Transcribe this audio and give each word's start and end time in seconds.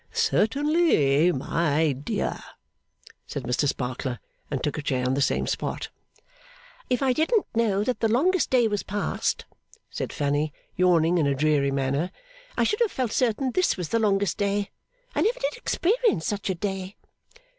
'Certainly, 0.13 1.31
my 1.31 1.91
dear,' 1.91 2.43
said 3.27 3.43
Mr 3.43 3.67
Sparkler, 3.67 4.17
and 4.49 4.63
took 4.63 4.79
a 4.79 4.81
chair 4.81 5.05
on 5.05 5.13
the 5.13 5.21
same 5.21 5.45
spot. 5.45 5.89
'If 6.89 7.03
I 7.03 7.13
didn't 7.13 7.45
know 7.53 7.83
that 7.83 7.99
the 7.99 8.07
longest 8.07 8.49
day 8.49 8.67
was 8.67 8.81
past,' 8.81 9.45
said 9.91 10.11
Fanny, 10.11 10.51
yawning 10.75 11.19
in 11.19 11.27
a 11.27 11.35
dreary 11.35 11.69
manner, 11.69 12.09
'I 12.57 12.63
should 12.63 12.79
have 12.79 12.91
felt 12.91 13.11
certain 13.11 13.51
this 13.51 13.77
was 13.77 13.89
the 13.89 13.99
longest 13.99 14.39
day. 14.39 14.71
I 15.13 15.21
never 15.21 15.39
did 15.39 15.53
experience 15.55 16.25
such 16.25 16.49
a 16.49 16.55
day. 16.55 16.95